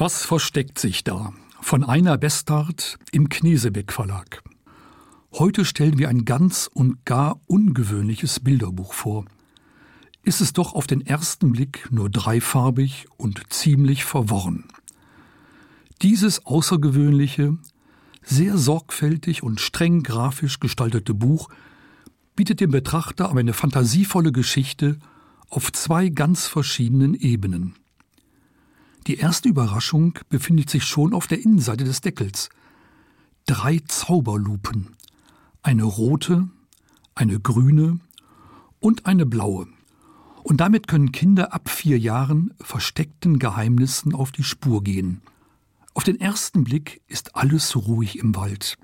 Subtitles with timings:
[0.00, 1.32] Was versteckt sich da?
[1.60, 4.44] Von einer Bestart im Knesebeck Verlag.
[5.32, 9.24] Heute stellen wir ein ganz und gar ungewöhnliches Bilderbuch vor.
[10.22, 14.68] Ist es doch auf den ersten Blick nur dreifarbig und ziemlich verworren.
[16.00, 17.58] Dieses außergewöhnliche,
[18.22, 21.48] sehr sorgfältig und streng grafisch gestaltete Buch
[22.36, 25.00] bietet dem Betrachter aber eine fantasievolle Geschichte
[25.48, 27.74] auf zwei ganz verschiedenen Ebenen.
[29.08, 32.50] Die erste Überraschung befindet sich schon auf der Innenseite des Deckels.
[33.46, 34.96] Drei Zauberlupen,
[35.62, 36.50] eine rote,
[37.14, 38.00] eine grüne
[38.80, 39.66] und eine blaue.
[40.42, 45.22] Und damit können Kinder ab vier Jahren versteckten Geheimnissen auf die Spur gehen.
[45.94, 48.76] Auf den ersten Blick ist alles ruhig im Wald.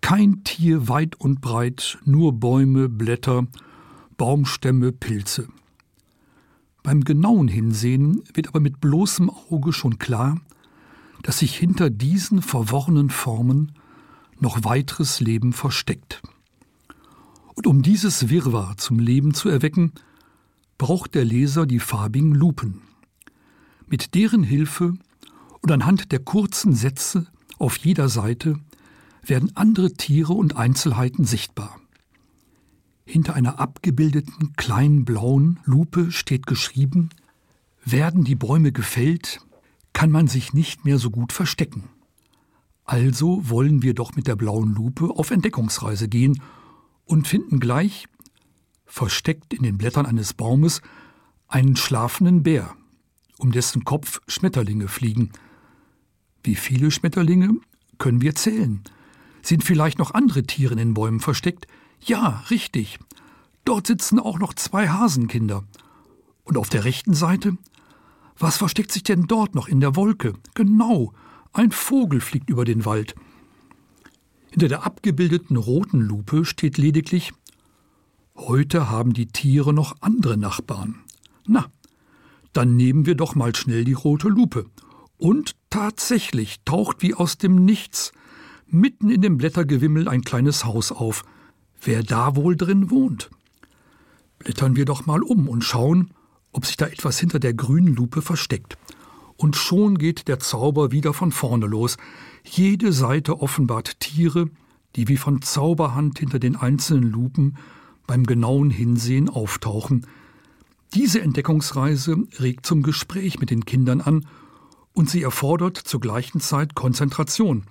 [0.00, 3.46] Kein Tier weit und breit, nur Bäume, Blätter,
[4.16, 5.48] Baumstämme, Pilze.
[6.82, 10.40] Beim genauen Hinsehen wird aber mit bloßem Auge schon klar,
[11.22, 13.72] dass sich hinter diesen verworrenen Formen
[14.38, 16.22] noch weiteres Leben versteckt.
[17.54, 19.92] Und um dieses Wirrwarr zum Leben zu erwecken,
[20.78, 22.80] braucht der Leser die farbigen Lupen.
[23.86, 24.94] Mit deren Hilfe
[25.60, 27.26] und anhand der kurzen Sätze
[27.58, 28.58] auf jeder Seite
[29.22, 31.79] werden andere Tiere und Einzelheiten sichtbar.
[33.10, 37.10] Hinter einer abgebildeten kleinen blauen Lupe steht geschrieben:
[37.84, 39.40] Werden die Bäume gefällt,
[39.92, 41.88] kann man sich nicht mehr so gut verstecken.
[42.84, 46.40] Also wollen wir doch mit der blauen Lupe auf Entdeckungsreise gehen
[47.04, 48.06] und finden gleich,
[48.86, 50.80] versteckt in den Blättern eines Baumes,
[51.48, 52.76] einen schlafenden Bär,
[53.38, 55.30] um dessen Kopf Schmetterlinge fliegen.
[56.44, 57.56] Wie viele Schmetterlinge
[57.98, 58.84] können wir zählen?
[59.42, 61.66] Sind vielleicht noch andere Tiere in den Bäumen versteckt,
[62.04, 62.98] Ja, richtig.
[63.64, 65.64] Dort sitzen auch noch zwei Hasenkinder.
[66.44, 67.56] Und auf der rechten Seite?
[68.38, 70.32] Was versteckt sich denn dort noch in der Wolke?
[70.54, 71.12] Genau,
[71.52, 73.14] ein Vogel fliegt über den Wald.
[74.50, 77.32] Hinter der abgebildeten roten Lupe steht lediglich:
[78.34, 81.00] Heute haben die Tiere noch andere Nachbarn.
[81.46, 81.66] Na,
[82.52, 84.66] dann nehmen wir doch mal schnell die rote Lupe.
[85.18, 88.12] Und tatsächlich taucht wie aus dem Nichts
[88.66, 91.24] mitten in dem Blättergewimmel ein kleines Haus auf,
[91.80, 93.30] wer da wohl drin wohnt.
[94.38, 96.10] Blättern wir doch mal um und schauen,
[96.52, 98.76] ob sich da etwas hinter der grünen Lupe versteckt.
[99.36, 101.96] Und schon geht der Zauber wieder von vorne los.
[102.44, 104.50] Jede Seite offenbart Tiere,
[104.96, 107.56] die wie von Zauberhand hinter den einzelnen Lupen
[108.06, 110.06] beim genauen Hinsehen auftauchen.
[110.94, 114.26] Diese Entdeckungsreise regt zum Gespräch mit den Kindern an
[114.92, 117.62] und sie erfordert zur gleichen Zeit Konzentration,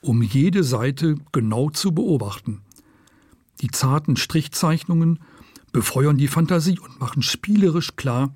[0.00, 2.63] um jede Seite genau zu beobachten.
[3.60, 5.20] Die zarten Strichzeichnungen
[5.72, 8.34] befeuern die Fantasie und machen spielerisch klar,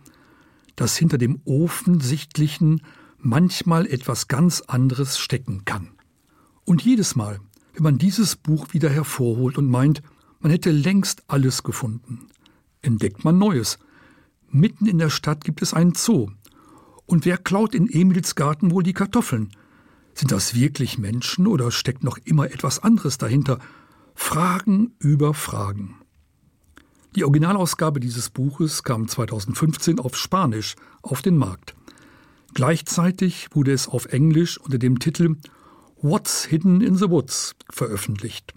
[0.77, 2.83] dass hinter dem offensichtlichen
[3.19, 5.89] manchmal etwas ganz anderes stecken kann.
[6.65, 7.41] Und jedes Mal,
[7.75, 10.03] wenn man dieses Buch wieder hervorholt und meint,
[10.41, 12.29] man hätte längst alles gefunden,
[12.83, 13.79] entdeckt man Neues.
[14.50, 16.31] Mitten in der Stadt gibt es einen Zoo.
[17.06, 19.50] Und wer klaut in Emils Garten wohl die Kartoffeln?
[20.15, 23.59] Sind das wirklich Menschen oder steckt noch immer etwas anderes dahinter?
[24.21, 25.95] Fragen über Fragen.
[27.15, 31.75] Die Originalausgabe dieses Buches kam 2015 auf Spanisch auf den Markt.
[32.53, 35.37] Gleichzeitig wurde es auf Englisch unter dem Titel
[36.03, 38.53] „What's Hidden in the Woods veröffentlicht.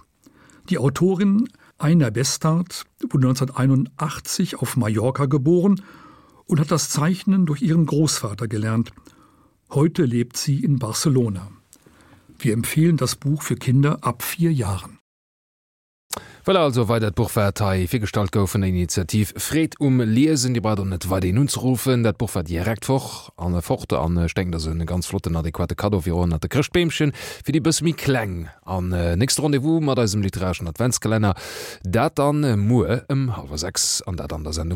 [0.70, 1.48] Die Autorin
[1.78, 5.82] Einer Bestart wurde 1981 auf Mallorca geboren
[6.48, 8.92] und hat das Zeichnen durch ihren Großvater gelernt.
[9.70, 11.50] Heute lebt sie in Barcelona.
[12.38, 15.01] Wir empfehlen das Buch für Kinder ab vier Jahren.
[16.44, 21.20] Well also wei dat Buchvertei firstalt goufen Initiativ Fred um Liesinn die Bader net war
[21.22, 25.36] den uns dat Buch war direkt foch an Forte an steng dat den ganz flotten
[25.36, 28.50] adäquate Kadofir an de Krchbemchen fir die bësmi kleng.
[28.66, 31.36] An äh, näst Rendevous mat dem literarschen Adventskalender.
[31.84, 34.70] Dat an äh, Mue ëm um, halb sechs an dat an der Sendung